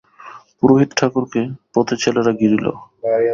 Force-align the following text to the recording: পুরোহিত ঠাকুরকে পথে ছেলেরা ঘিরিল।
পুরোহিত 0.57 0.91
ঠাকুরকে 0.99 1.41
পথে 1.73 1.95
ছেলেরা 2.01 2.31
ঘিরিল। 2.39 2.65